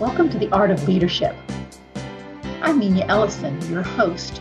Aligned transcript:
Welcome 0.00 0.30
to 0.30 0.38
the 0.38 0.48
Art 0.48 0.70
of 0.70 0.88
Leadership. 0.88 1.36
I'm 2.62 2.78
Nina 2.78 3.04
Ellison, 3.04 3.60
your 3.70 3.82
host, 3.82 4.40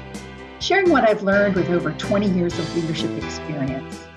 sharing 0.62 0.90
what 0.90 1.04
I've 1.04 1.22
learned 1.22 1.56
with 1.56 1.70
over 1.70 1.92
20 1.92 2.30
years 2.30 2.58
of 2.58 2.76
leadership 2.78 3.12
experience. 3.22 4.08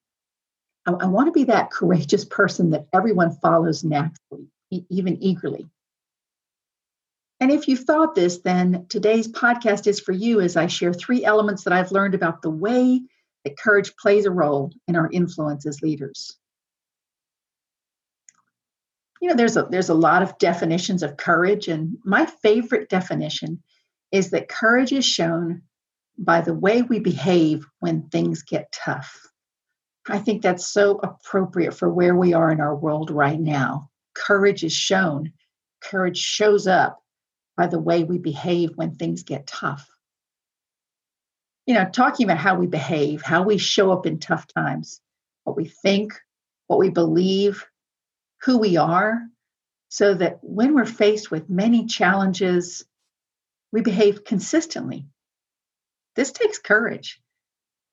I, 0.87 0.93
I 0.93 1.05
want 1.05 1.27
to 1.27 1.31
be 1.31 1.45
that 1.45 1.71
courageous 1.71 2.25
person 2.25 2.71
that 2.71 2.87
everyone 2.91 3.37
follows 3.37 3.83
naturally 3.83 4.49
even 4.71 5.21
eagerly. 5.21 5.67
And 7.39 7.51
if 7.51 7.67
you 7.67 7.77
thought 7.77 8.15
this, 8.15 8.39
then 8.39 8.85
today's 8.89 9.27
podcast 9.27 9.87
is 9.87 9.99
for 9.99 10.11
you 10.11 10.41
as 10.41 10.57
I 10.57 10.67
share 10.67 10.93
three 10.93 11.23
elements 11.23 11.63
that 11.63 11.73
I've 11.73 11.91
learned 11.91 12.13
about 12.13 12.41
the 12.41 12.49
way 12.49 13.01
that 13.45 13.57
courage 13.57 13.95
plays 13.95 14.25
a 14.25 14.31
role 14.31 14.73
in 14.87 14.95
our 14.95 15.09
influence 15.11 15.65
as 15.65 15.81
leaders. 15.81 16.37
You 19.21 19.29
know, 19.29 19.35
there's 19.35 19.57
a 19.57 19.63
there's 19.69 19.89
a 19.89 19.93
lot 19.93 20.21
of 20.21 20.37
definitions 20.37 21.03
of 21.03 21.17
courage, 21.17 21.67
and 21.67 21.97
my 22.05 22.25
favorite 22.25 22.89
definition 22.89 23.61
is 24.11 24.31
that 24.31 24.49
courage 24.49 24.91
is 24.91 25.05
shown 25.05 25.61
by 26.17 26.41
the 26.41 26.53
way 26.53 26.81
we 26.81 26.99
behave 26.99 27.65
when 27.79 28.09
things 28.09 28.43
get 28.43 28.71
tough. 28.71 29.27
I 30.07 30.19
think 30.19 30.41
that's 30.41 30.67
so 30.67 30.99
appropriate 31.03 31.73
for 31.73 31.89
where 31.89 32.15
we 32.15 32.33
are 32.33 32.51
in 32.51 32.59
our 32.59 32.75
world 32.75 33.11
right 33.11 33.39
now 33.39 33.88
courage 34.19 34.63
is 34.63 34.73
shown. 34.73 35.31
Courage 35.81 36.17
shows 36.17 36.67
up 36.67 37.01
by 37.55 37.67
the 37.67 37.79
way 37.79 38.03
we 38.03 38.17
behave 38.17 38.71
when 38.75 38.95
things 38.95 39.23
get 39.23 39.47
tough. 39.47 39.89
You 41.65 41.75
know, 41.75 41.89
talking 41.89 42.25
about 42.25 42.37
how 42.37 42.55
we 42.55 42.67
behave, 42.67 43.21
how 43.21 43.43
we 43.43 43.57
show 43.57 43.91
up 43.91 44.05
in 44.05 44.19
tough 44.19 44.47
times, 44.47 45.01
what 45.43 45.55
we 45.55 45.65
think, 45.65 46.13
what 46.67 46.79
we 46.79 46.89
believe, 46.89 47.65
who 48.41 48.57
we 48.57 48.77
are, 48.77 49.21
so 49.89 50.13
that 50.13 50.39
when 50.41 50.73
we're 50.73 50.85
faced 50.85 51.31
with 51.31 51.49
many 51.49 51.85
challenges, 51.85 52.85
we 53.71 53.81
behave 53.81 54.23
consistently. 54.23 55.05
This 56.15 56.31
takes 56.31 56.59
courage. 56.59 57.21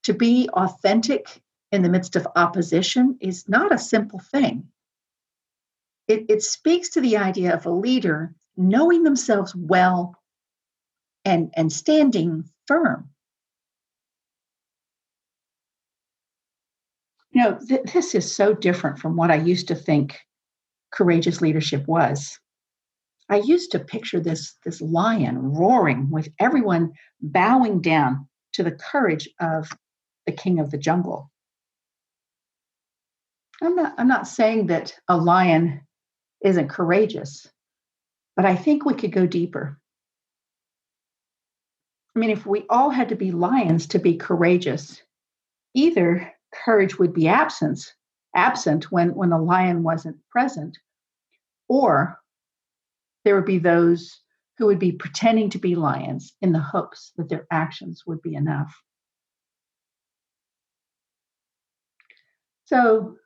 To 0.04 0.14
be 0.14 0.48
authentic 0.52 1.42
in 1.72 1.82
the 1.82 1.88
midst 1.88 2.16
of 2.16 2.28
opposition 2.36 3.18
is 3.20 3.48
not 3.48 3.72
a 3.72 3.78
simple 3.78 4.18
thing 4.18 4.68
it, 6.08 6.26
it 6.28 6.42
speaks 6.42 6.90
to 6.90 7.00
the 7.00 7.16
idea 7.16 7.54
of 7.54 7.66
a 7.66 7.70
leader 7.70 8.34
knowing 8.56 9.02
themselves 9.02 9.54
well 9.54 10.14
and, 11.24 11.52
and 11.56 11.72
standing 11.72 12.44
firm. 12.66 13.10
You 17.32 17.42
know, 17.42 17.58
th- 17.68 17.92
this 17.92 18.14
is 18.14 18.34
so 18.34 18.54
different 18.54 18.98
from 18.98 19.16
what 19.16 19.30
I 19.30 19.36
used 19.36 19.68
to 19.68 19.74
think 19.74 20.18
courageous 20.92 21.40
leadership 21.40 21.86
was. 21.86 22.38
I 23.28 23.38
used 23.38 23.72
to 23.72 23.80
picture 23.80 24.20
this, 24.20 24.54
this 24.64 24.80
lion 24.80 25.52
roaring 25.52 26.10
with 26.10 26.28
everyone 26.38 26.92
bowing 27.20 27.80
down 27.80 28.28
to 28.52 28.62
the 28.62 28.70
courage 28.70 29.28
of 29.40 29.68
the 30.24 30.32
king 30.32 30.60
of 30.60 30.70
the 30.70 30.78
jungle. 30.78 31.30
I'm 33.62 33.74
not, 33.74 33.94
I'm 33.98 34.08
not 34.08 34.28
saying 34.28 34.68
that 34.68 34.94
a 35.08 35.16
lion 35.16 35.85
isn't 36.46 36.68
courageous. 36.68 37.46
But 38.36 38.44
I 38.44 38.54
think 38.56 38.84
we 38.84 38.94
could 38.94 39.12
go 39.12 39.26
deeper. 39.26 39.78
I 42.14 42.18
mean, 42.18 42.30
if 42.30 42.46
we 42.46 42.64
all 42.70 42.90
had 42.90 43.10
to 43.10 43.16
be 43.16 43.30
lions 43.30 43.86
to 43.88 43.98
be 43.98 44.16
courageous, 44.16 45.02
either 45.74 46.32
courage 46.54 46.98
would 46.98 47.12
be 47.12 47.28
absence, 47.28 47.92
absent 48.34 48.90
when, 48.90 49.14
when 49.14 49.32
a 49.32 49.42
lion 49.42 49.82
wasn't 49.82 50.16
present, 50.30 50.78
or 51.68 52.18
there 53.24 53.34
would 53.34 53.44
be 53.44 53.58
those 53.58 54.20
who 54.56 54.66
would 54.66 54.78
be 54.78 54.92
pretending 54.92 55.50
to 55.50 55.58
be 55.58 55.74
lions 55.74 56.34
in 56.40 56.52
the 56.52 56.60
hopes 56.60 57.12
that 57.16 57.28
their 57.28 57.46
actions 57.50 58.04
would 58.06 58.22
be 58.22 58.34
enough. 58.34 58.74
So 62.64 63.16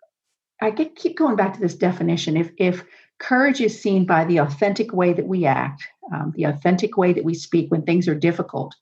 I 0.61 0.71
get, 0.71 0.97
keep 0.97 1.17
going 1.17 1.37
back 1.37 1.55
to 1.55 1.61
this 1.61 1.75
definition. 1.75 2.37
If, 2.37 2.51
if 2.59 2.85
courage 3.21 3.61
is 3.61 3.81
seen 3.81 4.07
by 4.07 4.25
the 4.25 4.39
authentic 4.39 4.93
way 4.93 5.13
that 5.13 5.27
we 5.27 5.45
act, 5.45 5.87
um, 6.13 6.33
the 6.35 6.45
authentic 6.45 6.97
way 6.97 7.13
that 7.13 7.25
we 7.25 7.35
speak 7.35 7.71
when 7.71 7.83
things 7.83 8.09
are 8.09 8.15
difficult, 8.15 8.75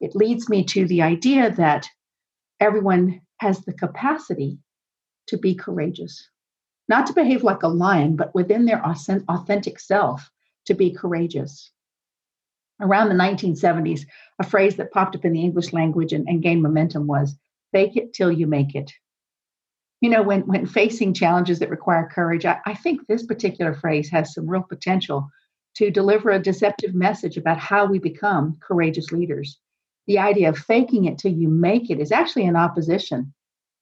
it 0.00 0.14
leads 0.14 0.48
me 0.48 0.62
to 0.64 0.86
the 0.86 1.02
idea 1.02 1.50
that 1.50 1.88
everyone 2.60 3.20
has 3.38 3.60
the 3.60 3.72
capacity 3.72 4.58
to 5.26 5.36
be 5.38 5.54
courageous, 5.54 6.28
not 6.88 7.06
to 7.06 7.12
behave 7.12 7.42
like 7.42 7.62
a 7.62 7.68
lion, 7.68 8.14
but 8.14 8.34
within 8.34 8.66
their 8.66 8.84
authentic 8.84 9.80
self 9.80 10.30
to 10.66 10.74
be 10.74 10.92
courageous. 10.92 11.72
Around 12.80 13.08
the 13.08 13.14
1970s, 13.14 14.02
a 14.38 14.44
phrase 14.44 14.76
that 14.76 14.92
popped 14.92 15.16
up 15.16 15.24
in 15.24 15.32
the 15.32 15.42
English 15.42 15.72
language 15.72 16.12
and, 16.12 16.28
and 16.28 16.42
gained 16.42 16.62
momentum 16.62 17.06
was 17.06 17.36
fake 17.72 17.96
it 17.96 18.12
till 18.12 18.30
you 18.30 18.46
make 18.46 18.74
it 18.74 18.92
you 20.02 20.10
know, 20.10 20.22
when, 20.22 20.40
when 20.42 20.66
facing 20.66 21.14
challenges 21.14 21.60
that 21.60 21.70
require 21.70 22.10
courage, 22.12 22.44
I, 22.44 22.58
I 22.66 22.74
think 22.74 23.06
this 23.06 23.24
particular 23.24 23.72
phrase 23.72 24.10
has 24.10 24.34
some 24.34 24.50
real 24.50 24.64
potential 24.68 25.30
to 25.76 25.92
deliver 25.92 26.30
a 26.30 26.42
deceptive 26.42 26.92
message 26.92 27.36
about 27.36 27.58
how 27.58 27.86
we 27.86 28.00
become 28.00 28.58
courageous 28.60 29.12
leaders. 29.12 29.58
The 30.08 30.18
idea 30.18 30.48
of 30.48 30.58
faking 30.58 31.04
it 31.04 31.18
till 31.18 31.32
you 31.32 31.48
make 31.48 31.88
it 31.88 32.00
is 32.00 32.10
actually 32.10 32.46
in 32.46 32.56
opposition 32.56 33.32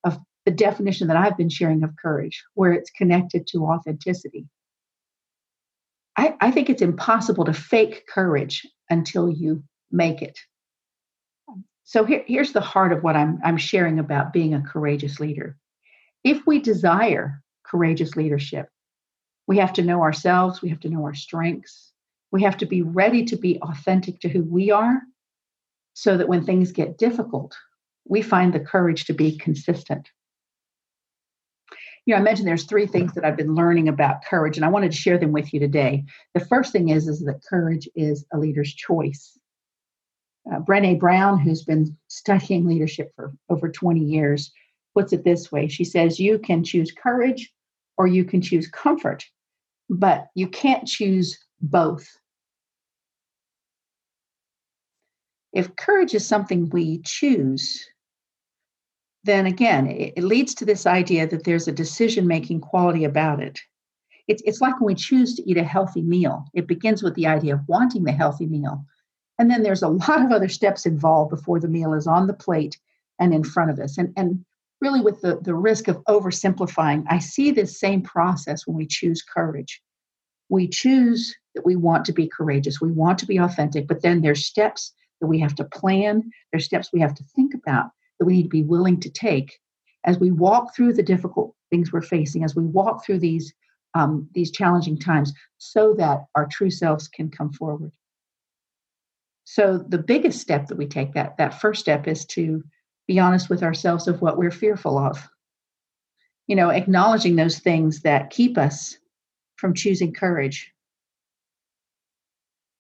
of 0.05 0.19
the 0.45 0.51
definition 0.51 1.09
that 1.09 1.17
I've 1.17 1.39
been 1.39 1.49
sharing 1.49 1.83
of 1.83 1.97
courage, 1.97 2.45
where 2.53 2.73
it's 2.73 2.91
connected 2.91 3.47
to 3.49 3.65
authenticity. 3.65 4.47
I, 6.19 6.35
I 6.39 6.51
think 6.51 6.69
it's 6.69 6.83
impossible 6.83 7.47
to 7.47 7.55
fake 7.55 8.05
courage 8.07 8.67
until 8.91 9.31
you 9.31 9.65
make 9.91 10.21
it. 10.21 10.39
So 11.85 12.05
here, 12.05 12.25
here's 12.27 12.53
the 12.53 12.61
heart 12.61 12.93
of 12.93 13.03
what 13.03 13.17
I'm, 13.17 13.41
I'm 13.43 13.57
sharing 13.57 13.99
about 13.99 14.35
being 14.35 14.53
a 14.53 14.61
courageous 14.61 15.19
leader 15.19 15.57
if 16.25 16.47
we 16.47 16.59
desire 16.61 17.43
courageous 17.65 18.17
leadership, 18.17 18.69
we 19.47 19.59
have 19.59 19.73
to 19.75 19.83
know 19.83 20.03
ourselves, 20.03 20.63
we 20.63 20.69
have 20.69 20.81
to 20.81 20.89
know 20.89 21.05
our 21.05 21.15
strengths, 21.15 21.93
we 22.31 22.43
have 22.43 22.57
to 22.59 22.67
be 22.67 22.83
ready 22.83 23.25
to 23.25 23.37
be 23.37 23.61
authentic 23.63 24.21
to 24.21 24.29
who 24.29 24.43
we 24.45 24.71
are 24.71 25.01
so 25.95 26.17
that 26.17 26.29
when 26.29 26.45
things 26.45 26.73
get 26.73 26.99
difficult, 26.99 27.57
we 28.07 28.23
find 28.23 28.53
the 28.53 28.61
courage 28.61 29.05
to 29.07 29.13
be 29.13 29.37
consistent. 29.37 30.09
You 32.07 32.15
know, 32.15 32.21
I 32.21 32.23
mentioned 32.23 32.49
there's 32.49 32.65
three 32.65 32.87
things 32.87 33.13
that 33.15 33.25
I've 33.25 33.37
been 33.37 33.55
learning 33.55 33.89
about 33.89 34.25
courage, 34.25 34.57
and 34.57 34.65
I 34.65 34.71
wanted 34.71 34.93
to 34.93 34.97
share 34.97 35.19
them 35.19 35.33
with 35.33 35.53
you 35.53 35.61
today. 35.61 36.05
The 36.35 36.45
first 36.47 36.73
thing 36.73 36.89
is, 36.89 37.07
is 37.09 37.21
that 37.21 37.45
courage 37.49 37.89
is 37.95 38.25
a 38.33 38.39
leader's 38.39 38.73
choice. 38.73 39.39
Uh, 40.51 40.61
Brené 40.61 40.99
Brown, 40.99 41.39
who's 41.39 41.63
been 41.63 41.97
studying 42.09 42.67
leadership 42.67 43.13
for 43.15 43.33
over 43.51 43.69
20 43.69 44.01
years, 44.01 44.51
puts 44.95 45.13
it 45.13 45.25
this 45.25 45.51
way 45.51 45.69
She 45.69 45.85
says, 45.85 46.19
You 46.19 46.39
can 46.39 46.65
choose 46.65 46.93
courage 46.93 47.53
or 47.97 48.07
you 48.07 48.25
can 48.25 48.41
choose 48.41 48.69
comfort, 48.69 49.25
but 49.89 50.29
you 50.35 50.49
can't 50.49 50.87
choose 50.87 51.39
both. 51.61 52.09
If 55.53 55.75
courage 55.77 56.15
is 56.15 56.27
something 56.27 56.71
we 56.71 57.03
choose, 57.03 57.85
then 59.25 59.47
again, 59.47 59.87
it, 59.87 60.15
it 60.17 60.25
leads 60.25 60.55
to 60.55 60.65
this 60.65 60.87
idea 60.87 61.27
that 61.27 61.45
there's 61.45 61.69
a 61.69 61.73
decision 61.73 62.27
making 62.27 62.61
quality 62.61 63.05
about 63.05 63.43
it. 63.43 63.61
It's, 64.29 64.43
it's 64.47 64.61
like 64.61 64.81
when 64.81 64.87
we 64.87 64.95
choose 64.95 65.35
to 65.35 65.51
eat 65.51 65.57
a 65.57 65.65
healthy 65.65 66.03
meal, 66.03 66.47
it 66.55 66.69
begins 66.69 67.03
with 67.03 67.15
the 67.17 67.27
idea 67.27 67.55
of 67.55 67.69
wanting 67.69 68.05
the 68.05 68.13
healthy 68.13 68.47
meal. 68.47 68.85
And 69.39 69.51
then 69.51 69.63
there's 69.63 69.83
a 69.83 69.89
lot 69.89 70.25
of 70.25 70.33
other 70.33 70.49
steps 70.49 70.87
involved 70.87 71.31
before 71.31 71.61
the 71.61 71.69
meal 71.69 71.95
is 71.95 72.07
on 72.07 72.27
the 72.27 72.35
plate 72.35 72.79
and 73.19 73.35
in 73.35 73.43
front 73.43 73.71
of 73.71 73.79
us. 73.79 73.99
And, 73.99 74.13
and 74.17 74.45
really, 74.81 75.01
with 75.01 75.21
the, 75.21 75.39
the 75.43 75.55
risk 75.55 75.89
of 75.89 76.03
oversimplifying, 76.05 77.05
I 77.09 77.19
see 77.19 77.51
this 77.51 77.79
same 77.79 78.03
process 78.03 78.67
when 78.67 78.77
we 78.77 78.87
choose 78.87 79.23
courage. 79.23 79.81
We 80.49 80.69
choose 80.69 81.35
that 81.55 81.67
we 81.67 81.77
want 81.77 82.05
to 82.07 82.13
be 82.13 82.29
courageous, 82.29 82.81
we 82.81 82.91
want 82.91 83.19
to 83.19 83.27
be 83.27 83.39
authentic, 83.39 83.87
but 83.87 84.03
then 84.03 84.21
there's 84.21 84.47
steps 84.47 84.93
that 85.21 85.27
we 85.27 85.39
have 85.41 85.55
to 85.57 85.65
plan, 85.65 86.31
there's 86.51 86.65
steps 86.65 86.91
we 86.93 87.01
have 87.01 87.15
to 87.15 87.25
think 87.37 87.55
about 87.55 87.91
that 88.19 88.27
we 88.27 88.35
need 88.35 88.43
to 88.45 88.49
be 88.49 88.63
willing 88.63 89.01
to 89.01 89.11
take 89.11 89.59
as 90.05 90.19
we 90.19 90.31
walk 90.31 90.75
through 90.75 90.95
the 90.95 91.03
difficult 91.03 91.55
things 91.71 91.93
we're 91.93 92.03
facing, 92.03 92.43
as 92.43 92.57
we 92.57 92.65
walk 92.65 93.05
through 93.05 93.19
these 93.19 93.53
um, 93.95 94.29
these 94.35 94.53
challenging 94.53 94.97
times, 94.97 95.33
so 95.59 95.95
that 95.95 96.25
our 96.37 96.47
true 96.47 96.71
selves 96.71 97.09
can 97.09 97.29
come 97.29 97.53
forward. 97.53 97.91
So 99.45 99.79
the 99.79 99.99
biggest 99.99 100.41
step 100.41 100.69
that 100.69 100.79
we 100.79 100.87
take 100.87 101.13
that 101.15 101.37
that 101.39 101.61
first 101.61 101.81
step 101.81 102.07
is 102.07 102.25
to 102.27 102.63
be 103.11 103.19
honest 103.19 103.51
with 103.51 103.65
ourselves 103.65 104.07
of 104.07 104.23
what 104.23 104.39
we're 104.39 104.53
fearful 104.53 104.97
of. 104.97 105.29
You 106.47 106.55
know, 106.55 106.71
acknowledging 106.71 107.35
those 107.35 107.59
things 107.59 108.03
that 108.03 108.31
keep 108.31 108.57
us 108.57 108.99
from 109.57 109.75
choosing 109.75 110.13
courage. 110.13 110.73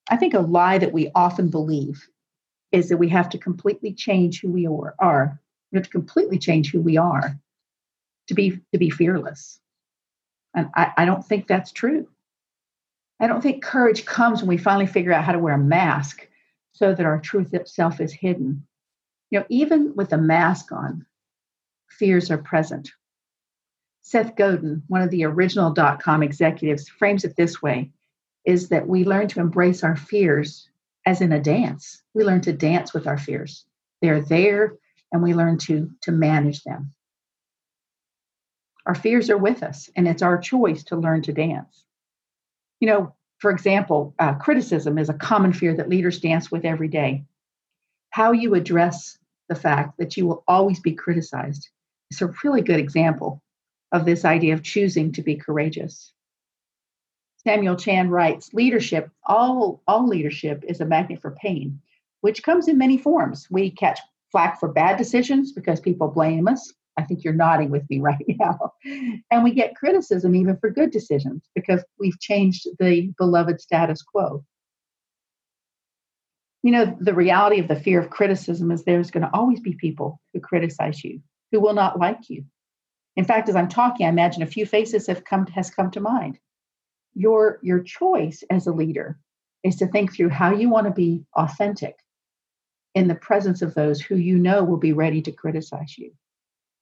I 0.09 0.17
think 0.17 0.35
a 0.35 0.39
lie 0.39 0.79
that 0.79 0.93
we 0.93 1.11
often 1.17 1.49
believe 1.49 2.09
is 2.71 2.89
that 2.91 2.99
we 2.99 3.09
have 3.09 3.29
to 3.31 3.39
completely 3.39 3.93
change 3.93 4.41
who 4.41 4.53
we 4.53 4.69
are. 4.69 5.41
We 5.73 5.79
have 5.79 5.87
to 5.87 5.91
completely 5.91 6.39
change 6.39 6.71
who 6.71 6.81
we 6.81 6.97
are 6.97 7.37
to 8.29 8.35
be 8.35 8.61
to 8.73 8.79
be 8.79 8.89
fearless. 8.89 9.59
And 10.55 10.69
I, 10.77 10.93
I 10.97 11.05
don't 11.07 11.27
think 11.27 11.49
that's 11.49 11.73
true. 11.73 12.07
I 13.19 13.27
don't 13.27 13.41
think 13.41 13.65
courage 13.65 14.05
comes 14.05 14.43
when 14.43 14.49
we 14.49 14.59
finally 14.59 14.87
figure 14.87 15.13
out 15.13 15.25
how 15.25 15.33
to 15.33 15.41
wear 15.41 15.55
a 15.55 15.59
mask 15.59 16.29
so 16.73 16.95
that 16.95 17.05
our 17.05 17.19
truth 17.19 17.53
self 17.67 18.01
is 18.01 18.13
hidden. 18.13 18.65
You 19.31 19.41
know, 19.41 19.47
even 19.49 19.95
with 19.95 20.13
a 20.13 20.19
mask 20.19 20.73
on, 20.73 21.07
fears 21.89 22.31
are 22.31 22.39
present. 22.39 22.91
Seth 24.03 24.35
Godin, 24.35 24.83
one 24.89 25.03
of 25.03 25.11
the 25.11 25.25
original 25.25 25.71
dot 25.71 26.03
com 26.03 26.23
executives, 26.23 26.89
frames 26.89 27.25
it 27.25 27.37
this 27.37 27.63
way 27.63 27.91
is 28.45 28.71
that 28.71 28.89
we 28.89 29.05
learn 29.05 29.29
to 29.29 29.41
embrace 29.41 29.85
our 29.85 29.97
fears 29.97 30.69
as 31.07 31.21
in 31.21 31.33
a 31.33 31.41
dance. 31.41 32.03
We 32.15 32.25
learn 32.25 32.41
to 32.43 32.53
dance 32.53 32.93
with 32.93 33.07
our 33.07 33.19
fears. 33.19 33.65
They're 34.03 34.21
there 34.21 34.75
and 35.13 35.23
we 35.23 35.35
learn 35.35 35.59
to, 35.59 35.91
to 36.03 36.13
manage 36.13 36.65
them. 36.65 36.93
Our 38.87 38.95
fears 38.95 39.29
are 39.31 39.37
with 39.37 39.63
us, 39.63 39.91
and 39.95 40.09
it's 40.09 40.23
our 40.23 40.39
choice 40.39 40.83
to 40.85 40.97
learn 40.97 41.23
to 41.23 41.33
dance. 41.33 41.85
You 42.81 42.89
know, 42.89 43.15
for 43.39 43.51
example, 43.51 44.15
uh, 44.19 44.35
criticism 44.35 44.99
is 44.99 45.09
a 45.09 45.15
common 45.15 45.53
fear 45.53 45.77
that 45.77 45.89
leaders 45.89 46.19
dance 46.19 46.51
with 46.51 46.65
every 46.65 46.89
day. 46.89 47.25
How 48.09 48.33
you 48.33 48.55
address 48.55 49.19
the 49.51 49.57
fact 49.57 49.99
that 49.99 50.17
you 50.17 50.27
will 50.27 50.45
always 50.49 50.81
be 50.81 50.93
criticized 50.93 51.69
is 52.11 52.23
a 52.23 52.33
really 52.45 52.63
good 52.63 52.79
example 52.79 53.43
of 53.93 54.07
this 54.07 54.25
idea 54.25 54.55
of 54.55 54.63
choosing 54.63 55.13
to 55.13 55.23
be 55.23 55.35
courageous. 55.35 56.15
Samuel 57.39 57.75
Chand 57.75 58.13
writes, 58.13 58.55
leadership, 58.55 59.11
all, 59.27 59.83
all 59.89 60.07
leadership 60.07 60.63
is 60.69 60.81
a 60.81 60.87
magnet 60.87 61.21
for 61.21 61.33
pain, 61.43 61.81
which 62.21 62.45
comes 62.45 62.69
in 62.69 62.79
many 62.79 62.97
forms. 62.97 63.49
We 63.51 63.73
catch 63.73 63.99
flack 64.31 64.61
for 64.61 64.69
bad 64.69 64.97
decisions 64.97 65.53
because 65.53 65.81
people 65.81 66.07
blame 66.07 66.47
us. 66.47 66.73
I 66.97 67.03
think 67.03 67.25
you're 67.25 67.33
nodding 67.33 67.71
with 67.71 67.89
me 67.91 67.99
right 68.01 68.25
now. 68.29 68.73
And 69.33 69.43
we 69.43 69.53
get 69.53 69.75
criticism 69.75 70.37
even 70.37 70.59
for 70.59 70.71
good 70.71 70.93
decisions 70.93 71.43
because 71.57 71.83
we've 71.99 72.21
changed 72.21 72.69
the 72.79 73.13
beloved 73.19 73.61
status 73.61 74.03
quo. 74.03 74.45
You 76.63 76.73
know, 76.73 76.97
the 77.01 77.15
reality 77.15 77.59
of 77.59 77.69
the 77.69 77.77
fear 77.77 78.01
of 78.01 78.11
criticism 78.11 78.71
is 78.71 78.85
there's 78.85 79.11
going 79.11 79.23
to 79.23 79.35
always 79.35 79.61
be 79.61 79.75
people 79.75 80.21
who 80.33 80.41
criticize 80.41 81.03
you, 81.03 81.21
who 81.53 81.61
will 81.61 81.73
not 81.73 81.99
like 81.99 82.29
you. 82.29 82.45
In 83.17 83.25
fact, 83.25 83.49
as 83.49 83.57
I'm 83.57 83.69
talking, 83.69 84.07
I 84.07 84.11
imagine 84.11 84.43
a 84.43 84.47
few 84.47 84.67
faces 84.67 85.07
have 85.07 85.25
come 85.25 85.47
has 85.49 85.71
come 85.71 85.91
to 85.93 86.01
mind. 86.01 86.39
Your 87.15 87.59
your 87.63 87.81
choice 87.81 88.45
as 88.51 88.67
a 88.67 88.73
leader 88.73 89.19
is 89.65 89.77
to 89.77 89.87
think 89.87 90.15
through 90.15 90.31
how 90.31 90.55
you 90.55 90.69
want 90.69 90.87
to 90.87 90.93
be 90.93 91.25
authentic 91.37 91.97
in 92.95 93.09
the 93.09 93.15
presence 93.15 93.63
of 93.63 93.75
those 93.75 94.01
who 94.01 94.17
you 94.17 94.39
know 94.39 94.65
will 94.65 94.79
be 94.79 94.93
ready 94.93 95.23
to 95.23 95.33
criticize 95.33 95.97
you. 95.97 96.13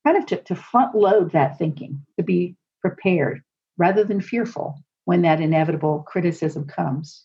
Kind 0.04 0.16
of 0.16 0.26
to, 0.26 0.36
to 0.44 0.54
front 0.54 0.94
load 0.94 1.32
that 1.32 1.58
thinking 1.58 2.04
to 2.16 2.22
be 2.22 2.56
prepared 2.80 3.42
rather 3.76 4.04
than 4.04 4.20
fearful 4.20 4.82
when 5.04 5.22
that 5.22 5.40
inevitable 5.40 6.04
criticism 6.06 6.66
comes 6.66 7.24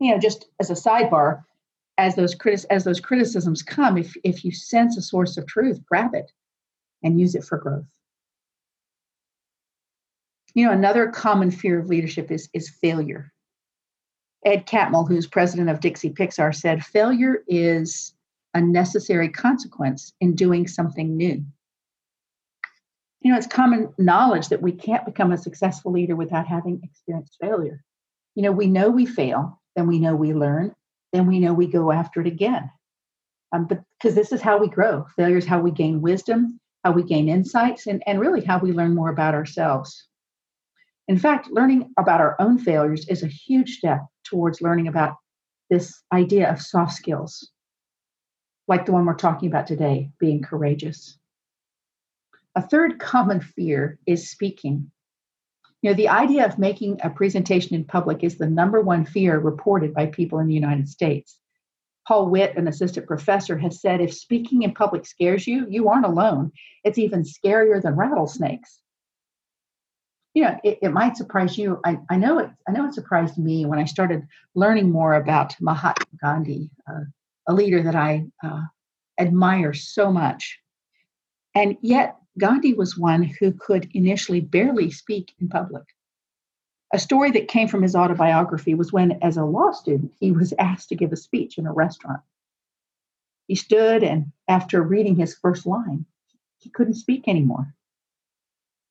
you 0.00 0.10
know 0.10 0.18
just 0.18 0.48
as 0.58 0.70
a 0.70 0.74
sidebar 0.74 1.44
as 1.98 2.16
those 2.16 2.34
as 2.70 2.84
those 2.84 3.00
criticisms 3.00 3.62
come 3.62 3.96
if 3.98 4.16
if 4.24 4.44
you 4.44 4.50
sense 4.50 4.96
a 4.96 5.02
source 5.02 5.36
of 5.36 5.46
truth 5.46 5.80
grab 5.84 6.14
it 6.14 6.32
and 7.02 7.20
use 7.20 7.34
it 7.34 7.44
for 7.44 7.58
growth 7.58 7.86
you 10.54 10.66
know, 10.66 10.72
another 10.72 11.08
common 11.08 11.50
fear 11.50 11.78
of 11.78 11.88
leadership 11.88 12.30
is, 12.30 12.48
is 12.52 12.68
failure. 12.68 13.32
Ed 14.44 14.66
Catmull, 14.66 15.06
who's 15.06 15.26
president 15.26 15.68
of 15.68 15.80
Disney 15.80 16.10
Pixar, 16.10 16.54
said 16.54 16.84
failure 16.84 17.44
is 17.46 18.14
a 18.54 18.60
necessary 18.60 19.28
consequence 19.28 20.12
in 20.20 20.34
doing 20.34 20.66
something 20.66 21.16
new. 21.16 21.44
You 23.20 23.32
know, 23.32 23.36
it's 23.36 23.46
common 23.46 23.92
knowledge 23.98 24.48
that 24.48 24.62
we 24.62 24.72
can't 24.72 25.04
become 25.04 25.30
a 25.32 25.38
successful 25.38 25.92
leader 25.92 26.16
without 26.16 26.46
having 26.46 26.80
experienced 26.82 27.36
failure. 27.40 27.84
You 28.34 28.42
know, 28.42 28.52
we 28.52 28.66
know 28.66 28.90
we 28.90 29.04
fail, 29.04 29.59
then 29.80 29.86
we 29.86 29.98
know 29.98 30.14
we 30.14 30.34
learn, 30.34 30.74
then 31.14 31.26
we 31.26 31.40
know 31.40 31.54
we 31.54 31.66
go 31.66 31.90
after 31.90 32.20
it 32.20 32.26
again. 32.26 32.70
Um, 33.50 33.64
but 33.64 33.80
because 33.98 34.14
this 34.14 34.30
is 34.30 34.42
how 34.42 34.58
we 34.58 34.68
grow. 34.68 35.06
Failure 35.16 35.38
is 35.38 35.46
how 35.46 35.58
we 35.58 35.70
gain 35.70 36.02
wisdom, 36.02 36.60
how 36.84 36.92
we 36.92 37.02
gain 37.02 37.30
insights, 37.30 37.86
and, 37.86 38.02
and 38.06 38.20
really 38.20 38.44
how 38.44 38.58
we 38.58 38.72
learn 38.72 38.94
more 38.94 39.08
about 39.08 39.32
ourselves. 39.32 40.06
In 41.08 41.18
fact, 41.18 41.50
learning 41.50 41.94
about 41.98 42.20
our 42.20 42.36
own 42.38 42.58
failures 42.58 43.08
is 43.08 43.22
a 43.22 43.26
huge 43.26 43.78
step 43.78 44.04
towards 44.22 44.60
learning 44.60 44.86
about 44.86 45.16
this 45.70 46.02
idea 46.12 46.50
of 46.50 46.60
soft 46.60 46.92
skills, 46.92 47.50
like 48.68 48.84
the 48.84 48.92
one 48.92 49.06
we're 49.06 49.14
talking 49.14 49.48
about 49.48 49.66
today, 49.66 50.10
being 50.20 50.42
courageous. 50.42 51.18
A 52.54 52.60
third 52.60 52.98
common 53.00 53.40
fear 53.40 53.98
is 54.06 54.30
speaking. 54.30 54.90
You 55.82 55.90
know, 55.90 55.94
the 55.94 56.08
idea 56.08 56.46
of 56.46 56.58
making 56.58 57.00
a 57.02 57.10
presentation 57.10 57.74
in 57.74 57.84
public 57.84 58.22
is 58.22 58.36
the 58.36 58.46
number 58.46 58.80
one 58.80 59.04
fear 59.04 59.38
reported 59.38 59.94
by 59.94 60.06
people 60.06 60.38
in 60.38 60.46
the 60.46 60.54
United 60.54 60.88
States. 60.88 61.38
Paul 62.06 62.28
Witt, 62.28 62.56
an 62.56 62.68
assistant 62.68 63.06
professor, 63.06 63.56
has 63.58 63.80
said 63.80 64.00
if 64.00 64.12
speaking 64.12 64.62
in 64.62 64.74
public 64.74 65.06
scares 65.06 65.46
you, 65.46 65.66
you 65.68 65.88
aren't 65.88 66.06
alone. 66.06 66.52
It's 66.84 66.98
even 66.98 67.22
scarier 67.22 67.80
than 67.80 67.96
rattlesnakes 67.96 68.80
you 70.34 70.44
know, 70.44 70.58
it, 70.62 70.78
it 70.82 70.92
might 70.92 71.16
surprise 71.16 71.58
you. 71.58 71.80
I, 71.84 71.98
I 72.08 72.16
know 72.16 72.38
it. 72.38 72.50
I 72.68 72.72
know 72.72 72.86
it 72.86 72.94
surprised 72.94 73.36
me 73.36 73.66
when 73.66 73.78
I 73.78 73.84
started 73.84 74.26
learning 74.54 74.90
more 74.90 75.14
about 75.14 75.56
Mahatma 75.60 76.06
Gandhi, 76.20 76.70
uh, 76.88 77.04
a 77.48 77.52
leader 77.52 77.82
that 77.82 77.96
I 77.96 78.26
uh, 78.42 78.62
admire 79.18 79.72
so 79.72 80.12
much. 80.12 80.58
And 81.54 81.76
yet, 81.82 82.16
Gandhi 82.40 82.74
was 82.74 82.98
one 82.98 83.22
who 83.22 83.52
could 83.52 83.90
initially 83.94 84.40
barely 84.40 84.90
speak 84.90 85.34
in 85.38 85.48
public. 85.48 85.84
A 86.92 86.98
story 86.98 87.30
that 87.32 87.48
came 87.48 87.68
from 87.68 87.82
his 87.82 87.94
autobiography 87.94 88.74
was 88.74 88.92
when, 88.92 89.22
as 89.22 89.36
a 89.36 89.44
law 89.44 89.70
student, 89.70 90.12
he 90.18 90.32
was 90.32 90.52
asked 90.58 90.88
to 90.88 90.96
give 90.96 91.12
a 91.12 91.16
speech 91.16 91.58
in 91.58 91.66
a 91.66 91.72
restaurant. 91.72 92.22
He 93.46 93.54
stood 93.54 94.02
and, 94.02 94.32
after 94.48 94.82
reading 94.82 95.16
his 95.16 95.36
first 95.36 95.66
line, 95.66 96.06
he 96.58 96.70
couldn't 96.70 96.94
speak 96.94 97.28
anymore. 97.28 97.74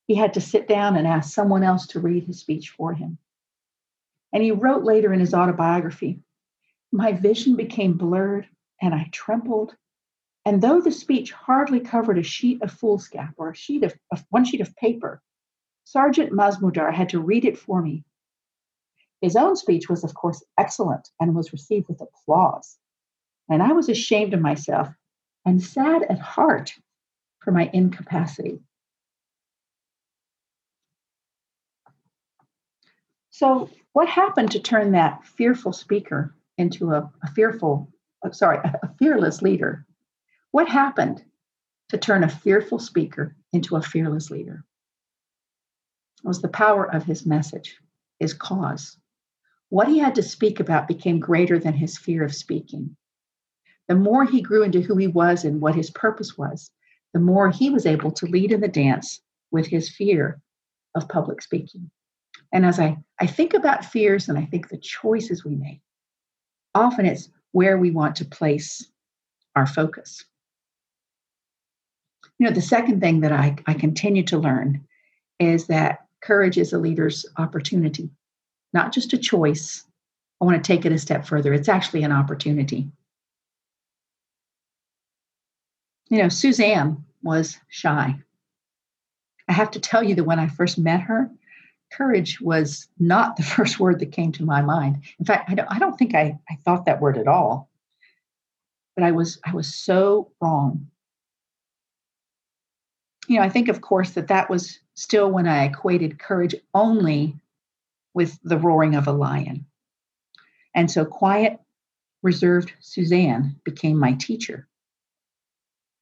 He 0.08 0.15
had 0.15 0.34
to 0.36 0.41
sit 0.41 0.68
down 0.68 0.96
and 0.96 1.06
ask 1.08 1.34
someone 1.34 1.63
else 1.63 1.88
to 1.88 2.00
read 2.00 2.24
his 2.24 2.39
speech 2.39 2.70
for 2.70 2.94
him. 2.94 3.18
And 4.32 4.44
he 4.44 4.51
wrote 4.51 4.84
later 4.84 5.12
in 5.13 5.20
his 5.20 5.34
autobiography 5.34 6.20
My 6.91 7.13
vision 7.13 7.56
became 7.56 7.98
blurred 7.98 8.48
and 8.82 8.94
I 8.94 9.10
trembled. 9.12 9.75
And 10.50 10.63
though 10.63 10.82
the 10.82 10.91
speech 10.91 11.32
hardly 11.32 11.79
covered 11.79 12.18
a 12.18 12.24
sheet 12.24 12.63
of 12.63 12.72
foolscap 12.72 13.36
or 13.38 13.51
a 13.51 13.56
sheet 13.56 13.84
of, 13.84 13.94
of 14.12 14.25
one 14.32 14.46
sheet 14.46 14.62
of 14.62 14.75
paper, 14.75 15.22
Sergeant 15.84 16.32
Mazmudar 16.32 16.91
had 16.91 17.10
to 17.10 17.20
read 17.20 17.46
it 17.46 17.56
for 17.56 17.84
me. 17.84 18.03
His 19.22 19.36
own 19.36 19.56
speech 19.56 19.88
was, 19.88 20.03
of 20.03 20.15
course, 20.15 20.44
excellent 20.58 21.08
and 21.20 21.36
was 21.36 21.53
received 21.53 21.88
with 21.88 22.01
applause. 22.01 22.79
And 23.48 23.62
I 23.62 23.74
was 23.74 23.89
ashamed 23.89 24.34
of 24.34 24.41
myself 24.41 24.88
and 25.46 25.62
sad 25.62 26.01
at 26.10 26.18
heart 26.18 26.74
for 27.41 27.51
my 27.51 27.70
incapacity. 27.72 28.60
So, 33.29 33.70
what 33.94 34.10
happened 34.10 34.50
to 34.53 34.60
turn 34.60 34.94
that 34.94 35.24
fearful 35.25 35.74
speaker 35.74 36.34
into 36.58 36.89
a, 36.94 37.08
a 37.22 37.27
fearful, 37.36 37.94
uh, 38.25 38.32
sorry, 38.32 38.58
a 38.63 38.89
fearless 38.98 39.44
leader? 39.44 39.86
What 40.51 40.68
happened 40.68 41.24
to 41.89 41.98
turn 41.98 42.24
a 42.24 42.29
fearful 42.29 42.79
speaker 42.79 43.36
into 43.53 43.75
a 43.75 43.82
fearless 43.82 44.32
leader? 44.32 44.65
It 46.24 46.27
was 46.27 46.41
the 46.41 46.50
power 46.50 46.91
of 46.91 47.03
his 47.03 47.25
message, 47.25 47.77
his 48.20 48.34
cause. 48.34 48.98
What 49.70 49.88
he 49.88 50.00
had 50.00 50.15
to 50.15 50.24
speak 50.24 50.60
about 50.60 50.88
became 50.88 51.20
greater 51.20 51.60
than 51.60 51.74
his 51.74 51.98
fear 51.98 52.24
of 52.24 52.34
speaking. 52.34 52.98
The 53.88 53.96
more 53.96 54.25
he 54.25 54.41
grew 54.41 54.63
into 54.63 54.82
who 54.82 54.98
he 54.98 55.08
was 55.08 55.46
and 55.46 55.62
what 55.62 55.75
his 55.75 55.91
purpose 55.91 56.36
was, 56.36 56.72
the 57.13 57.20
more 57.20 57.51
he 57.51 57.70
was 57.70 57.86
able 57.86 58.12
to 58.13 58.25
lead 58.25 58.51
in 58.51 58.62
the 58.62 58.68
dance 58.68 59.22
with 59.51 59.68
his 59.68 59.89
fear 59.89 60.41
of 60.96 61.10
public 61.10 61.44
speaking. 61.44 61.91
And 62.51 62.65
as 62.65 62.79
I, 62.79 62.98
I 63.20 63.27
think 63.27 63.53
about 63.53 63.86
fears 63.86 64.29
and 64.29 64.38
I 64.38 64.46
think 64.46 64.70
the 64.70 64.77
choices 64.77 65.46
we 65.46 65.56
make, 65.56 65.82
often 66.74 67.06
it's 67.06 67.29
where 67.51 67.77
we 67.77 67.91
want 67.91 68.15
to 68.18 68.25
place 68.25 68.91
our 69.56 69.68
focus. 69.68 70.24
You 72.39 72.48
know, 72.48 72.53
the 72.53 72.62
second 72.62 73.01
thing 73.01 73.19
that 73.19 73.34
I, 73.34 73.55
I 73.67 73.74
continue 73.74 74.24
to 74.24 74.38
learn 74.38 74.86
is 75.39 75.67
that 75.67 76.05
courage 76.22 76.58
is 76.58 76.72
a 76.74 76.79
leader's 76.79 77.25
opportunity, 77.38 78.10
not 78.74 78.93
just 78.93 79.13
a 79.13 79.17
choice. 79.17 79.86
I 80.41 80.46
want 80.46 80.62
to 80.63 80.67
take 80.67 80.86
it 80.86 80.93
a 80.93 80.98
step 80.98 81.25
further. 81.25 81.53
It's 81.53 81.69
actually 81.69 82.03
an 82.03 82.13
opportunity. 82.13 82.89
You 86.10 86.24
know, 86.24 86.29
Suzanne 86.29 87.03
was 87.22 87.58
shy. 87.67 88.15
I 89.50 89.53
have 89.53 89.72
to 89.72 89.79
tell 89.79 90.03
you 90.03 90.15
that 90.15 90.24
when 90.24 90.39
I 90.39 90.48
first 90.48 90.77
met 90.77 91.01
her, 91.01 91.29
courage 91.91 92.39
was 92.39 92.88
not 93.00 93.36
the 93.36 93.43
first 93.55 93.79
word 93.79 94.00
that 94.00 94.12
came 94.12 94.31
to 94.34 94.46
my 94.46 94.62
mind. 94.62 95.01
In 95.19 95.25
fact, 95.25 95.50
I 95.50 95.55
don't, 95.55 95.67
I 95.69 95.79
don't 95.79 95.98
think 95.98 96.15
I, 96.15 96.39
I 96.50 96.58
thought 96.63 96.86
that 96.86 97.01
word 97.01 97.17
at 97.17 97.27
all. 97.27 97.69
But 98.96 99.03
I 99.05 99.12
was 99.12 99.39
I 99.46 99.53
was 99.53 99.74
so 99.74 100.31
wrong. 100.41 100.89
You 103.29 103.36
know, 103.36 103.43
I 103.43 103.50
think, 103.50 103.69
of 103.69 103.81
course, 103.81 104.12
that 104.12 104.27
that 104.29 104.50
was 104.50 104.79
still 104.95 105.29
when 105.29 105.48
I 105.48 105.65
equated 105.65 106.17
courage 106.17 106.55
only 106.74 107.38
with 108.15 108.39
the 108.43 108.57
roaring 108.57 108.95
of 108.95 109.07
a 109.07 109.12
lion. 109.12 109.67
And 110.74 110.89
so 110.89 111.05
quiet, 111.05 111.59
reserved 112.24 112.74
Suzanne 112.79 113.55
became 113.63 114.00
my 114.00 114.13
teacher. 114.13 114.67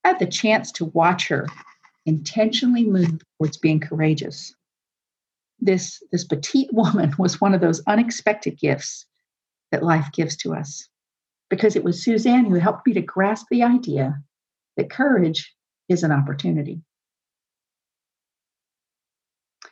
I 0.06 0.10
had 0.10 0.20
the 0.20 0.26
chance 0.26 0.72
to 0.74 0.86
watch 0.86 1.28
her 1.28 1.48
intentionally 2.06 2.86
move 2.86 3.22
towards 3.38 3.58
being 3.58 3.82
courageous. 3.82 4.56
This, 5.60 6.02
this 6.14 6.24
petite 6.24 6.74
woman 6.74 7.14
was 7.18 7.42
one 7.42 7.54
of 7.54 7.60
those 7.60 7.84
unexpected 7.88 8.58
gifts 8.58 9.06
that 9.72 9.84
life 9.84 10.14
gives 10.14 10.38
to 10.38 10.56
us 10.56 10.88
because 11.50 11.76
it 11.76 11.84
was 11.84 12.02
Suzanne 12.02 12.46
who 12.46 12.56
helped 12.56 12.88
me 12.88 12.94
to 12.94 13.02
grasp 13.02 13.48
the 13.52 13.64
idea 13.64 14.18
that 14.78 14.90
courage 14.90 15.54
is 15.90 16.04
an 16.04 16.14
opportunity 16.14 16.82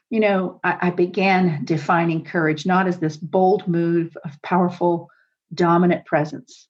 you 0.10 0.20
know, 0.20 0.60
I, 0.64 0.78
I, 0.82 0.90
began 0.92 1.66
defining 1.66 2.24
courage 2.24 2.66
not 2.66 2.88
as 2.88 3.00
this 3.00 3.18
bold 3.18 3.68
move 3.68 4.16
of 4.24 4.42
powerful, 4.44 5.10
dominant 5.54 6.06
presence, 6.06 6.68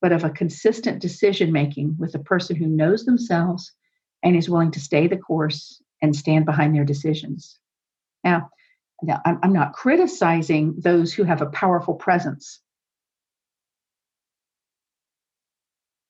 but 0.00 0.12
of 0.12 0.24
a 0.24 0.30
consistent 0.30 1.00
decision 1.00 1.52
making 1.52 1.96
with 1.98 2.14
a 2.14 2.20
person 2.20 2.54
who 2.56 2.66
knows 2.66 3.04
themselves 3.04 3.72
and 4.22 4.36
is 4.36 4.48
willing 4.48 4.70
to 4.72 4.80
stay 4.80 5.08
the 5.08 5.16
course 5.16 5.82
and 6.00 6.14
stand 6.14 6.46
behind 6.46 6.74
their 6.74 6.84
decisions. 6.84 7.58
Now, 8.22 8.50
now 9.02 9.20
I'm, 9.24 9.40
I'm 9.42 9.52
not 9.52 9.72
criticizing 9.72 10.76
those 10.78 11.12
who 11.12 11.24
have 11.24 11.42
a 11.42 11.46
powerful 11.46 11.94
presence. 11.94 12.60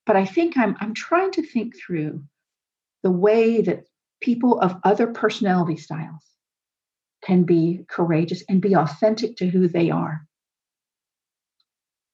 But 0.04 0.16
I 0.16 0.24
think 0.24 0.56
I'm, 0.56 0.76
I'm 0.78 0.94
trying 0.94 1.32
to 1.32 1.42
think 1.42 1.74
through 1.76 2.22
the 3.02 3.10
way 3.10 3.62
that 3.62 3.86
people 4.20 4.60
of 4.60 4.76
other 4.84 5.08
personality 5.08 5.76
styles 5.76 6.22
can 7.26 7.42
be 7.42 7.84
courageous 7.88 8.44
and 8.48 8.62
be 8.62 8.76
authentic 8.76 9.36
to 9.36 9.48
who 9.48 9.66
they 9.66 9.90
are. 9.90 10.24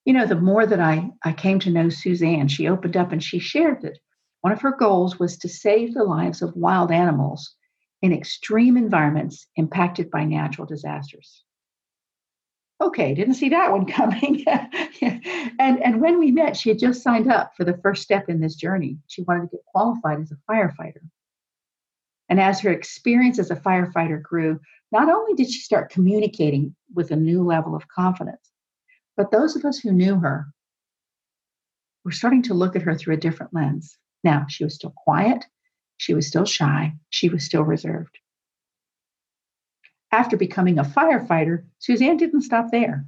You 0.06 0.14
know, 0.14 0.26
the 0.26 0.40
more 0.40 0.66
that 0.66 0.80
I, 0.80 1.10
I 1.22 1.32
came 1.32 1.60
to 1.60 1.70
know 1.70 1.90
Suzanne, 1.90 2.48
she 2.48 2.66
opened 2.66 2.96
up 2.96 3.12
and 3.12 3.22
she 3.22 3.38
shared 3.38 3.82
that 3.82 3.98
one 4.40 4.52
of 4.52 4.62
her 4.62 4.72
goals 4.72 5.18
was 5.18 5.36
to 5.38 5.48
save 5.48 5.94
the 5.94 6.02
lives 6.02 6.40
of 6.40 6.56
wild 6.56 6.90
animals 6.90 7.54
in 8.00 8.12
extreme 8.12 8.76
environments 8.76 9.46
impacted 9.56 10.10
by 10.10 10.24
natural 10.24 10.66
disasters. 10.66 11.44
Okay, 12.80 13.14
didn't 13.14 13.34
see 13.34 13.50
that 13.50 13.70
one 13.70 13.86
coming. 13.98 14.44
and, 15.60 15.80
and 15.82 16.00
when 16.00 16.18
we 16.18 16.32
met, 16.32 16.56
she 16.56 16.70
had 16.70 16.78
just 16.78 17.02
signed 17.02 17.30
up 17.30 17.52
for 17.56 17.64
the 17.64 17.78
first 17.82 18.02
step 18.02 18.28
in 18.28 18.40
this 18.40 18.56
journey. 18.56 18.96
She 19.06 19.22
wanted 19.22 19.42
to 19.42 19.56
get 19.56 19.64
qualified 19.66 20.20
as 20.20 20.32
a 20.32 20.50
firefighter. 20.50 21.02
And 22.32 22.40
as 22.40 22.60
her 22.60 22.70
experience 22.70 23.38
as 23.38 23.50
a 23.50 23.56
firefighter 23.56 24.22
grew, 24.22 24.58
not 24.90 25.10
only 25.10 25.34
did 25.34 25.50
she 25.52 25.60
start 25.60 25.90
communicating 25.90 26.74
with 26.94 27.10
a 27.10 27.16
new 27.16 27.44
level 27.44 27.76
of 27.76 27.88
confidence, 27.88 28.50
but 29.18 29.30
those 29.30 29.54
of 29.54 29.66
us 29.66 29.78
who 29.78 29.92
knew 29.92 30.18
her 30.18 30.46
were 32.06 32.10
starting 32.10 32.40
to 32.44 32.54
look 32.54 32.74
at 32.74 32.80
her 32.80 32.94
through 32.94 33.12
a 33.12 33.18
different 33.18 33.52
lens. 33.52 33.98
Now, 34.24 34.46
she 34.48 34.64
was 34.64 34.74
still 34.74 34.94
quiet, 34.96 35.44
she 35.98 36.14
was 36.14 36.26
still 36.26 36.46
shy, 36.46 36.94
she 37.10 37.28
was 37.28 37.44
still 37.44 37.64
reserved. 37.64 38.16
After 40.10 40.38
becoming 40.38 40.78
a 40.78 40.84
firefighter, 40.84 41.66
Suzanne 41.80 42.16
didn't 42.16 42.48
stop 42.48 42.70
there. 42.70 43.04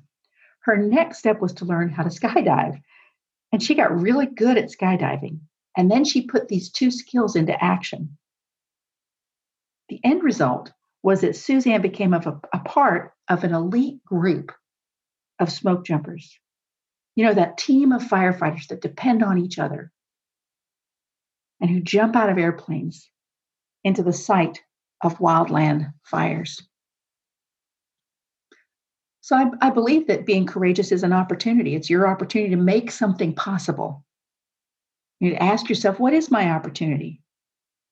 Her 0.64 0.76
next 0.76 1.20
step 1.20 1.40
was 1.40 1.54
to 1.54 1.64
learn 1.64 1.88
how 1.88 2.02
to 2.02 2.10
skydive, 2.10 2.78
and 3.52 3.62
she 3.62 3.74
got 3.74 3.98
really 3.98 4.26
good 4.26 4.58
at 4.58 4.68
skydiving. 4.68 5.38
And 5.78 5.90
then 5.90 6.04
she 6.04 6.26
put 6.26 6.48
these 6.48 6.68
two 6.68 6.90
skills 6.90 7.36
into 7.36 7.64
action. 7.64 8.18
The 9.88 10.00
end 10.04 10.22
result 10.22 10.72
was 11.02 11.20
that 11.20 11.36
Suzanne 11.36 11.82
became 11.82 12.14
a, 12.14 12.40
a 12.52 12.58
part 12.60 13.12
of 13.28 13.44
an 13.44 13.54
elite 13.54 14.02
group 14.04 14.52
of 15.38 15.52
smoke 15.52 15.84
jumpers. 15.84 16.38
You 17.16 17.26
know, 17.26 17.34
that 17.34 17.58
team 17.58 17.92
of 17.92 18.02
firefighters 18.02 18.68
that 18.68 18.80
depend 18.80 19.22
on 19.22 19.38
each 19.38 19.58
other 19.58 19.92
and 21.60 21.70
who 21.70 21.80
jump 21.80 22.16
out 22.16 22.30
of 22.30 22.38
airplanes 22.38 23.08
into 23.84 24.02
the 24.02 24.12
site 24.12 24.62
of 25.02 25.18
wildland 25.18 25.92
fires. 26.04 26.60
So 29.20 29.36
I, 29.36 29.46
I, 29.62 29.70
believe 29.70 30.06
that 30.08 30.26
being 30.26 30.44
courageous 30.44 30.92
is 30.92 31.02
an 31.02 31.14
opportunity. 31.14 31.74
It's 31.74 31.88
your 31.88 32.06
opportunity 32.06 32.50
to 32.50 32.60
make 32.60 32.90
something 32.90 33.34
possible. 33.34 34.04
You 35.20 35.30
to 35.30 35.42
ask 35.42 35.68
yourself, 35.68 35.98
what 35.98 36.12
is 36.12 36.30
my 36.30 36.50
opportunity? 36.50 37.22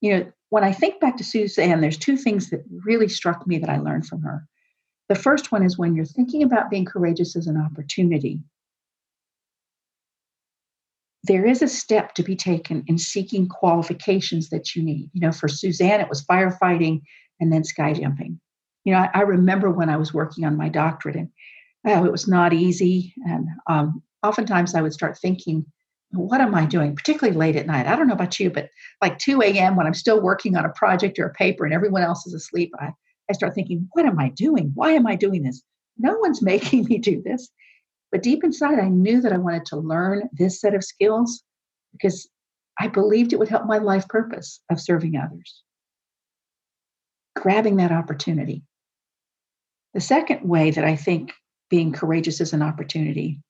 You 0.02 0.12
know, 0.12 0.32
when 0.52 0.64
I 0.64 0.72
think 0.72 1.00
back 1.00 1.16
to 1.16 1.24
Suzanne, 1.24 1.80
there's 1.80 1.96
two 1.96 2.18
things 2.18 2.50
that 2.50 2.62
really 2.84 3.08
struck 3.08 3.46
me 3.46 3.56
that 3.56 3.70
I 3.70 3.78
learned 3.78 4.06
from 4.06 4.20
her. 4.20 4.46
The 5.08 5.14
first 5.14 5.50
one 5.50 5.62
is 5.62 5.78
when 5.78 5.94
you're 5.94 6.04
thinking 6.04 6.42
about 6.42 6.68
being 6.68 6.84
courageous 6.84 7.34
as 7.36 7.46
an 7.46 7.56
opportunity, 7.56 8.38
there 11.24 11.46
is 11.46 11.62
a 11.62 11.68
step 11.68 12.12
to 12.16 12.22
be 12.22 12.36
taken 12.36 12.84
in 12.86 12.98
seeking 12.98 13.48
qualifications 13.48 14.50
that 14.50 14.76
you 14.76 14.82
need. 14.82 15.08
You 15.14 15.22
know, 15.22 15.32
for 15.32 15.48
Suzanne, 15.48 16.02
it 16.02 16.10
was 16.10 16.22
firefighting 16.22 17.00
and 17.40 17.50
then 17.50 17.64
sky 17.64 17.94
jumping. 17.94 18.38
You 18.84 18.92
know, 18.92 18.98
I, 18.98 19.08
I 19.14 19.20
remember 19.22 19.70
when 19.70 19.88
I 19.88 19.96
was 19.96 20.12
working 20.12 20.44
on 20.44 20.58
my 20.58 20.68
doctorate, 20.68 21.16
and 21.16 21.30
oh, 21.86 22.04
it 22.04 22.12
was 22.12 22.28
not 22.28 22.52
easy. 22.52 23.14
And 23.26 23.48
um, 23.70 24.02
oftentimes 24.22 24.74
I 24.74 24.82
would 24.82 24.92
start 24.92 25.16
thinking, 25.16 25.64
what 26.12 26.40
am 26.40 26.54
I 26.54 26.66
doing, 26.66 26.94
particularly 26.94 27.36
late 27.36 27.56
at 27.56 27.66
night? 27.66 27.86
I 27.86 27.96
don't 27.96 28.06
know 28.06 28.14
about 28.14 28.38
you, 28.38 28.50
but 28.50 28.68
like 29.00 29.18
2 29.18 29.40
a.m. 29.42 29.76
when 29.76 29.86
I'm 29.86 29.94
still 29.94 30.20
working 30.20 30.56
on 30.56 30.64
a 30.64 30.72
project 30.72 31.18
or 31.18 31.26
a 31.26 31.32
paper 31.32 31.64
and 31.64 31.72
everyone 31.72 32.02
else 32.02 32.26
is 32.26 32.34
asleep, 32.34 32.72
I, 32.78 32.90
I 33.30 33.32
start 33.32 33.54
thinking, 33.54 33.88
what 33.92 34.04
am 34.04 34.18
I 34.18 34.28
doing? 34.30 34.72
Why 34.74 34.92
am 34.92 35.06
I 35.06 35.16
doing 35.16 35.42
this? 35.42 35.62
No 35.98 36.18
one's 36.18 36.42
making 36.42 36.84
me 36.84 36.98
do 36.98 37.22
this. 37.22 37.48
But 38.10 38.22
deep 38.22 38.44
inside, 38.44 38.78
I 38.78 38.88
knew 38.88 39.22
that 39.22 39.32
I 39.32 39.38
wanted 39.38 39.64
to 39.66 39.76
learn 39.76 40.28
this 40.32 40.60
set 40.60 40.74
of 40.74 40.84
skills 40.84 41.42
because 41.92 42.28
I 42.78 42.88
believed 42.88 43.32
it 43.32 43.38
would 43.38 43.48
help 43.48 43.66
my 43.66 43.78
life 43.78 44.06
purpose 44.08 44.60
of 44.70 44.80
serving 44.80 45.16
others. 45.16 45.62
Grabbing 47.36 47.76
that 47.76 47.92
opportunity. 47.92 48.62
The 49.94 50.00
second 50.00 50.46
way 50.46 50.70
that 50.70 50.84
I 50.84 50.96
think 50.96 51.32
being 51.70 51.92
courageous 51.92 52.40
is 52.42 52.52
an 52.52 52.62
opportunity 52.62 53.40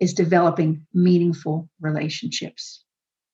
is 0.00 0.14
developing 0.14 0.86
meaningful 0.94 1.68
relationships, 1.80 2.84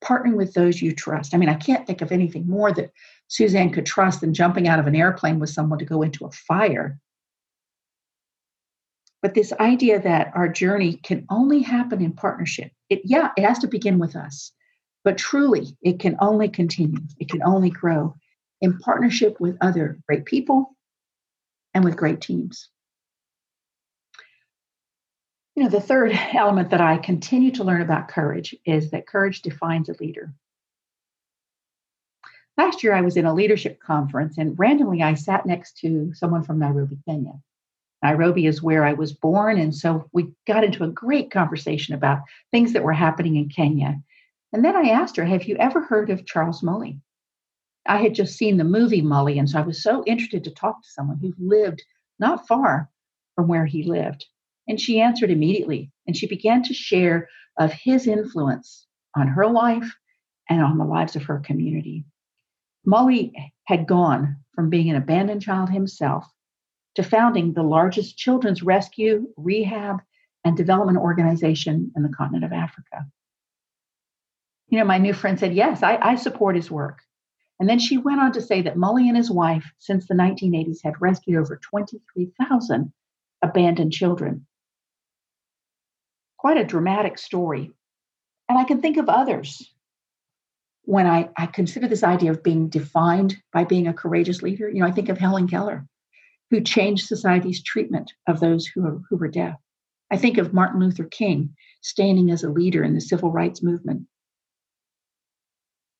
partnering 0.02 0.36
with 0.36 0.54
those 0.54 0.80
you 0.80 0.94
trust. 0.94 1.34
I 1.34 1.38
mean, 1.38 1.48
I 1.48 1.54
can't 1.54 1.86
think 1.86 2.00
of 2.00 2.12
anything 2.12 2.46
more 2.48 2.72
that 2.72 2.90
Suzanne 3.28 3.70
could 3.70 3.86
trust 3.86 4.20
than 4.20 4.34
jumping 4.34 4.68
out 4.68 4.78
of 4.78 4.86
an 4.86 4.96
airplane 4.96 5.38
with 5.38 5.50
someone 5.50 5.78
to 5.78 5.84
go 5.84 6.02
into 6.02 6.24
a 6.24 6.30
fire. 6.30 6.98
But 9.22 9.34
this 9.34 9.52
idea 9.54 10.00
that 10.02 10.32
our 10.34 10.48
journey 10.48 10.94
can 10.96 11.26
only 11.30 11.62
happen 11.62 12.02
in 12.02 12.12
partnership, 12.12 12.72
it, 12.90 13.02
yeah, 13.04 13.30
it 13.36 13.44
has 13.44 13.58
to 13.60 13.66
begin 13.66 13.98
with 13.98 14.16
us, 14.16 14.52
but 15.02 15.16
truly 15.16 15.76
it 15.82 15.98
can 15.98 16.16
only 16.20 16.48
continue, 16.48 17.00
it 17.18 17.30
can 17.30 17.42
only 17.42 17.70
grow 17.70 18.14
in 18.60 18.78
partnership 18.78 19.40
with 19.40 19.56
other 19.60 19.98
great 20.06 20.24
people 20.24 20.76
and 21.72 21.84
with 21.84 21.96
great 21.96 22.20
teams. 22.20 22.68
You 25.54 25.62
know, 25.62 25.68
the 25.68 25.80
third 25.80 26.12
element 26.32 26.70
that 26.70 26.80
I 26.80 26.96
continue 26.96 27.52
to 27.52 27.64
learn 27.64 27.80
about 27.80 28.08
courage 28.08 28.56
is 28.64 28.90
that 28.90 29.06
courage 29.06 29.42
defines 29.42 29.88
a 29.88 29.94
leader. 30.00 30.34
Last 32.56 32.82
year, 32.82 32.94
I 32.94 33.02
was 33.02 33.16
in 33.16 33.26
a 33.26 33.34
leadership 33.34 33.80
conference, 33.80 34.38
and 34.38 34.58
randomly, 34.58 35.02
I 35.02 35.14
sat 35.14 35.46
next 35.46 35.78
to 35.78 36.12
someone 36.14 36.42
from 36.42 36.58
Nairobi, 36.58 36.98
Kenya. 37.04 37.34
Nairobi 38.02 38.46
is 38.46 38.62
where 38.62 38.84
I 38.84 38.92
was 38.92 39.12
born, 39.12 39.58
and 39.58 39.74
so 39.74 40.08
we 40.12 40.32
got 40.46 40.64
into 40.64 40.84
a 40.84 40.88
great 40.88 41.30
conversation 41.30 41.94
about 41.94 42.22
things 42.50 42.72
that 42.72 42.82
were 42.82 42.92
happening 42.92 43.36
in 43.36 43.48
Kenya. 43.48 44.00
And 44.52 44.64
then 44.64 44.76
I 44.76 44.90
asked 44.90 45.16
her, 45.16 45.24
Have 45.24 45.44
you 45.44 45.56
ever 45.56 45.82
heard 45.82 46.10
of 46.10 46.26
Charles 46.26 46.62
Mully? 46.62 47.00
I 47.86 47.98
had 47.98 48.14
just 48.14 48.36
seen 48.36 48.56
the 48.56 48.64
movie 48.64 49.02
Mully, 49.02 49.38
and 49.38 49.48
so 49.48 49.58
I 49.58 49.62
was 49.62 49.82
so 49.82 50.04
interested 50.04 50.44
to 50.44 50.50
talk 50.50 50.82
to 50.82 50.88
someone 50.88 51.18
who 51.18 51.34
lived 51.38 51.82
not 52.18 52.46
far 52.46 52.90
from 53.34 53.48
where 53.48 53.66
he 53.66 53.84
lived. 53.84 54.26
And 54.66 54.80
she 54.80 55.00
answered 55.00 55.30
immediately. 55.30 55.90
And 56.06 56.16
she 56.16 56.26
began 56.26 56.62
to 56.64 56.74
share 56.74 57.28
of 57.58 57.72
his 57.72 58.06
influence 58.06 58.86
on 59.16 59.28
her 59.28 59.46
life 59.46 59.94
and 60.48 60.62
on 60.62 60.78
the 60.78 60.84
lives 60.84 61.16
of 61.16 61.24
her 61.24 61.40
community. 61.40 62.04
Mully 62.86 63.32
had 63.64 63.86
gone 63.86 64.36
from 64.54 64.70
being 64.70 64.90
an 64.90 64.96
abandoned 64.96 65.42
child 65.42 65.70
himself 65.70 66.26
to 66.96 67.02
founding 67.02 67.52
the 67.52 67.62
largest 67.62 68.16
children's 68.16 68.62
rescue, 68.62 69.26
rehab, 69.36 70.00
and 70.44 70.56
development 70.56 70.98
organization 70.98 71.90
in 71.96 72.02
the 72.02 72.10
continent 72.10 72.44
of 72.44 72.52
Africa. 72.52 73.06
You 74.68 74.78
know, 74.78 74.84
my 74.84 74.98
new 74.98 75.14
friend 75.14 75.38
said, 75.38 75.54
Yes, 75.54 75.82
I, 75.82 75.96
I 75.96 76.14
support 76.16 76.56
his 76.56 76.70
work. 76.70 76.98
And 77.58 77.68
then 77.68 77.78
she 77.78 77.96
went 77.96 78.20
on 78.20 78.32
to 78.32 78.42
say 78.42 78.62
that 78.62 78.76
Mully 78.76 79.08
and 79.08 79.16
his 79.16 79.30
wife, 79.30 79.72
since 79.78 80.06
the 80.06 80.14
1980s, 80.14 80.78
had 80.82 81.00
rescued 81.00 81.38
over 81.38 81.56
23,000 81.56 82.92
abandoned 83.42 83.92
children 83.92 84.46
quite 86.44 86.58
a 86.58 86.64
dramatic 86.64 87.16
story. 87.16 87.72
And 88.50 88.58
I 88.58 88.64
can 88.64 88.82
think 88.82 88.98
of 88.98 89.08
others 89.08 89.72
when 90.82 91.06
I, 91.06 91.30
I 91.38 91.46
consider 91.46 91.88
this 91.88 92.02
idea 92.02 92.32
of 92.32 92.42
being 92.42 92.68
defined 92.68 93.34
by 93.50 93.64
being 93.64 93.88
a 93.88 93.94
courageous 93.94 94.42
leader. 94.42 94.68
You 94.68 94.80
know, 94.80 94.86
I 94.86 94.90
think 94.90 95.08
of 95.08 95.16
Helen 95.16 95.48
Keller, 95.48 95.86
who 96.50 96.60
changed 96.60 97.06
society's 97.06 97.62
treatment 97.62 98.12
of 98.28 98.40
those 98.40 98.66
who, 98.66 98.84
are, 98.84 99.00
who 99.08 99.16
were 99.16 99.28
deaf. 99.28 99.56
I 100.10 100.18
think 100.18 100.36
of 100.36 100.52
Martin 100.52 100.80
Luther 100.80 101.04
King 101.04 101.48
standing 101.80 102.30
as 102.30 102.44
a 102.44 102.50
leader 102.50 102.84
in 102.84 102.92
the 102.92 103.00
civil 103.00 103.32
rights 103.32 103.62
movement. 103.62 104.02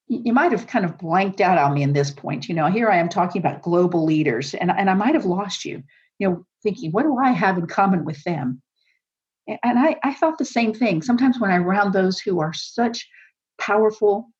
You 0.09 0.35
might 0.35 0.53
have 0.53 0.67
kind 0.67 0.85
of 0.85 0.99
blanked 0.99 1.41
out 1.41 1.57
on 1.57 1.73
me 1.73 1.83
in 1.83 1.95
this 1.95 2.11
point. 2.11 2.51
You 2.51 2.55
know, 2.55 2.67
here 2.67 2.91
I 2.91 2.99
am 2.99 3.09
talking 3.09 3.41
about 3.41 3.63
global 3.63 4.05
leaders, 4.05 4.53
and, 4.53 4.71
and 4.71 4.91
I 4.91 4.95
might 4.95 5.15
have 5.15 5.25
lost 5.25 5.65
you, 5.65 5.83
you 6.19 6.29
know, 6.29 6.47
thinking, 6.63 6.93
what 6.93 7.05
do 7.05 7.17
I 7.17 7.31
have 7.31 7.57
in 7.57 7.67
common 7.67 8.05
with 8.05 8.23
them? 8.25 8.61
And 9.47 9.79
I, 9.79 9.97
I 10.03 10.15
thought 10.15 10.39
the 10.39 10.45
same 10.45 10.73
thing. 10.73 11.03
Sometimes 11.03 11.39
when 11.39 11.51
I'm 11.51 11.65
around 11.65 11.93
those 11.93 12.19
who 12.19 12.41
are 12.41 12.53
such 12.53 13.07
powerful, 13.61 14.31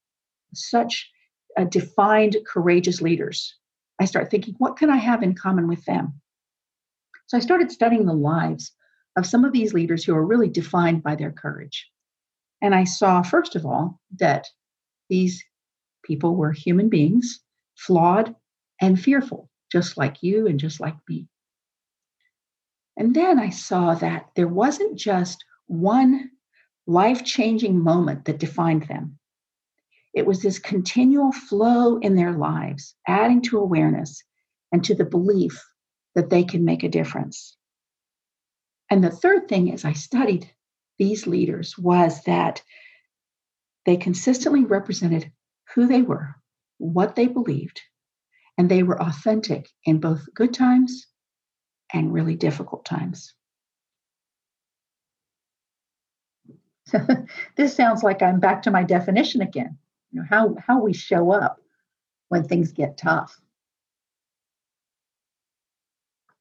such 0.55 1.11
uh, 1.59 1.65
defined, 1.65 2.37
courageous 2.47 3.01
leaders, 3.03 3.55
I 4.01 4.07
start 4.07 4.31
thinking, 4.31 4.55
what 4.59 4.77
can 4.77 4.91
I 4.91 4.97
have 4.97 5.23
in 5.23 5.35
common 5.35 5.69
with 5.69 5.85
them? 5.85 6.21
So 7.27 7.37
I 7.37 7.41
started 7.41 7.71
studying 7.71 8.07
the 8.07 8.15
lives 8.15 8.73
of 9.17 9.27
some 9.27 9.45
of 9.45 9.53
these 9.53 9.73
leaders 9.75 10.05
who 10.05 10.15
are 10.15 10.27
really 10.27 10.49
defined 10.49 11.03
by 11.03 11.15
their 11.15 11.33
courage. 11.33 11.89
And 12.61 12.75
I 12.75 12.85
saw, 12.85 13.23
first 13.23 13.57
of 13.57 13.65
all, 13.65 14.01
that 14.19 14.49
these 15.09 15.45
people 16.03 16.35
were 16.35 16.53
human 16.53 16.89
beings, 16.89 17.41
flawed 17.77 18.35
and 18.81 19.01
fearful, 19.01 19.51
just 19.71 19.97
like 19.97 20.23
you 20.23 20.47
and 20.47 20.59
just 20.59 20.81
like 20.81 20.97
me. 21.09 21.29
And 22.97 23.15
then 23.15 23.39
I 23.39 23.51
saw 23.51 23.95
that 23.95 24.31
there 24.37 24.49
wasn't 24.49 24.99
just 24.99 25.45
one 25.67 26.31
life 26.87 27.25
changing 27.25 27.81
moment 27.81 28.25
that 28.27 28.39
defined 28.39 28.85
them. 28.85 29.19
It 30.13 30.27
was 30.27 30.43
this 30.43 30.59
continual 30.59 31.33
flow 31.33 31.99
in 31.99 32.15
their 32.15 32.33
lives, 32.33 32.95
adding 33.09 33.43
to 33.43 33.59
awareness 33.59 34.23
and 34.71 34.85
to 34.85 34.95
the 34.95 35.05
belief 35.05 35.61
that 36.15 36.31
they 36.31 36.45
can 36.45 36.65
make 36.65 36.85
a 36.85 36.89
difference. 36.89 37.57
And 38.91 39.03
the 39.03 39.11
third 39.11 39.49
thing 39.49 39.73
as 39.73 39.85
I 39.85 39.93
studied 39.93 40.51
these 40.99 41.27
leaders 41.27 41.77
was 41.77 42.23
that 42.25 42.63
they 43.87 43.97
consistently 43.97 44.65
represented 44.65 45.33
who 45.75 45.87
they 45.89 46.03
were, 46.03 46.37
what 46.79 47.17
they 47.17 47.27
believed, 47.27 47.81
and 48.57 48.71
they 48.71 48.85
were 48.85 49.03
authentic 49.03 49.69
in 49.85 49.99
both 49.99 50.33
good 50.35 50.55
times 50.55 51.09
and 51.95 52.13
really 52.13 52.35
difficult 52.35 52.85
times. 52.85 53.33
this 57.57 57.75
sounds 57.75 58.03
like 58.03 58.21
I'm 58.21 58.41
back 58.41 58.63
to 58.63 58.71
my 58.71 58.83
definition 58.83 59.41
again. 59.41 59.79
You 60.11 60.21
know, 60.21 60.27
how, 60.29 60.57
how 60.67 60.83
we 60.83 60.93
show 60.93 61.33
up 61.33 61.61
when 62.29 62.45
things 62.45 62.73
get 62.73 62.99
tough. 62.99 63.41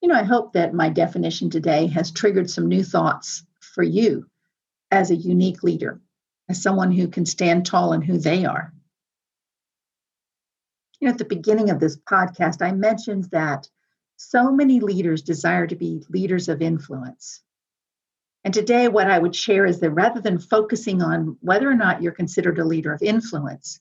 You 0.02 0.10
know, 0.10 0.16
I 0.16 0.24
hope 0.24 0.54
that 0.54 0.74
my 0.74 0.90
definition 0.90 1.50
today 1.50 1.88
has 1.88 2.12
triggered 2.12 2.50
some 2.50 2.68
new 2.68 2.84
thoughts 2.84 3.46
for 3.62 3.84
you 3.84 4.26
as 4.92 5.12
a 5.12 5.16
unique 5.16 5.64
leader, 5.64 6.02
as 6.50 6.62
someone 6.62 6.92
who 6.92 7.08
can 7.08 7.26
stand 7.26 7.66
tall 7.66 7.94
in 7.94 8.02
who 8.02 8.18
they 8.18 8.44
are. 8.44 8.74
You 11.00 11.08
know, 11.08 11.14
at 11.14 11.20
the 11.20 11.26
beginning 11.26 11.70
of 11.70 11.80
this 11.80 11.98
podcast, 11.98 12.62
I 12.62 12.72
mentioned 12.74 13.26
that 13.32 13.70
so 14.30 14.52
many 14.52 14.80
leaders 14.80 15.22
desire 15.22 15.68
to 15.68 15.76
be 15.76 16.06
leaders 16.10 16.50
of 16.50 16.62
influence. 16.62 17.42
And 18.44 18.54
today, 18.54 18.88
what 18.88 19.10
I 19.10 19.20
would 19.20 19.36
share 19.36 19.66
is 19.66 19.80
that 19.80 19.92
rather 19.92 20.20
than 20.20 20.38
focusing 20.40 21.02
on 21.02 21.38
whether 21.42 21.70
or 21.70 21.76
not 21.76 22.02
you're 22.02 22.12
considered 22.12 22.60
a 22.60 22.66
leader 22.66 22.94
of 22.94 23.02
influence, 23.02 23.80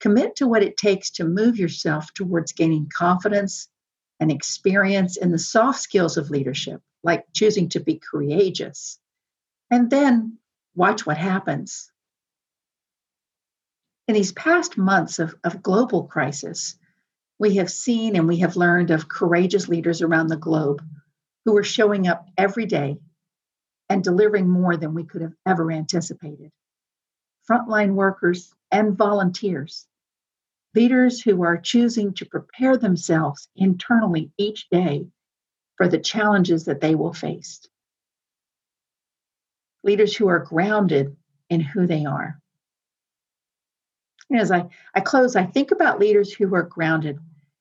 commit 0.00 0.36
to 0.36 0.46
what 0.46 0.62
it 0.62 0.76
takes 0.76 1.10
to 1.10 1.24
move 1.24 1.58
yourself 1.58 2.12
towards 2.14 2.52
gaining 2.52 2.88
confidence 2.92 3.68
and 4.20 4.30
experience 4.30 5.16
in 5.16 5.30
the 5.30 5.38
soft 5.38 5.80
skills 5.80 6.16
of 6.16 6.30
leadership, 6.30 6.80
like 7.02 7.24
choosing 7.32 7.68
to 7.70 7.80
be 7.80 8.00
courageous. 8.00 8.98
And 9.70 9.90
then 9.90 10.38
watch 10.74 11.06
what 11.06 11.18
happens. 11.18 11.90
In 14.06 14.14
these 14.14 14.32
past 14.32 14.78
months 14.78 15.18
of, 15.18 15.34
of 15.44 15.62
global 15.62 16.04
crisis, 16.04 16.76
we 17.38 17.56
have 17.56 17.70
seen 17.70 18.16
and 18.16 18.26
we 18.26 18.38
have 18.38 18.56
learned 18.56 18.90
of 18.90 19.08
courageous 19.08 19.68
leaders 19.68 20.02
around 20.02 20.28
the 20.28 20.36
globe 20.36 20.82
who 21.44 21.56
are 21.56 21.64
showing 21.64 22.08
up 22.08 22.26
every 22.36 22.66
day 22.66 22.98
and 23.88 24.04
delivering 24.04 24.48
more 24.48 24.76
than 24.76 24.94
we 24.94 25.04
could 25.04 25.22
have 25.22 25.34
ever 25.46 25.72
anticipated. 25.72 26.50
Frontline 27.48 27.94
workers 27.94 28.52
and 28.70 28.96
volunteers, 28.96 29.86
leaders 30.74 31.22
who 31.22 31.42
are 31.42 31.56
choosing 31.56 32.12
to 32.14 32.26
prepare 32.26 32.76
themselves 32.76 33.48
internally 33.56 34.30
each 34.36 34.68
day 34.68 35.06
for 35.76 35.88
the 35.88 35.98
challenges 35.98 36.64
that 36.64 36.80
they 36.80 36.94
will 36.94 37.14
face. 37.14 37.66
Leaders 39.84 40.14
who 40.14 40.28
are 40.28 40.40
grounded 40.40 41.16
in 41.48 41.60
who 41.60 41.86
they 41.86 42.04
are. 42.04 42.40
As 44.34 44.50
I, 44.50 44.68
I 44.94 45.00
close, 45.00 45.36
I 45.36 45.44
think 45.44 45.70
about 45.70 45.98
leaders 45.98 46.32
who 46.32 46.54
are 46.54 46.62
grounded 46.62 47.18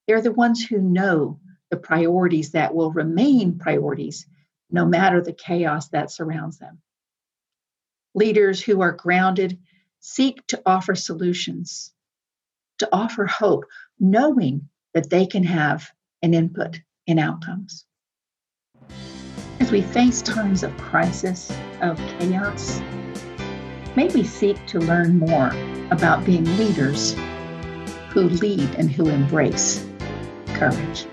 they're 0.08 0.22
the 0.22 0.32
ones 0.32 0.66
who 0.66 0.80
know 0.80 1.40
the 1.70 1.78
priorities 1.78 2.52
that 2.52 2.74
will 2.74 2.92
remain 2.92 3.60
priorities 3.60 4.26
no 4.72 4.86
matter 4.86 5.22
the 5.22 5.34
chaos 5.34 5.90
that 5.90 6.12
surrounds 6.12 6.58
them. 6.58 6.82
Leaders 8.16 8.62
who 8.62 8.82
are 8.82 8.94
grounded 8.94 9.60
seek 10.00 10.46
to 10.48 10.62
offer 10.66 10.96
solutions, 10.96 11.94
to 12.80 12.88
offer 12.92 13.26
hope, 13.26 13.66
knowing 14.00 14.70
that 14.94 15.10
they 15.10 15.26
can 15.26 15.44
have 15.44 15.92
an 16.22 16.34
input 16.34 16.80
in 17.06 17.20
outcomes. 17.20 17.86
As 19.60 19.72
we 19.72 19.82
face 19.82 20.22
times 20.22 20.64
of 20.64 20.76
crisis, 20.78 21.52
of 21.82 21.98
chaos, 22.20 22.80
may 23.96 24.08
we 24.14 24.24
seek 24.24 24.66
to 24.68 24.80
learn 24.80 25.20
more 25.20 25.52
about 25.92 26.26
being 26.26 26.46
leaders 26.58 27.16
who 28.10 28.24
lead 28.24 28.70
and 28.76 28.92
who 28.92 29.08
embrace 29.10 29.86
courage. 30.54 31.06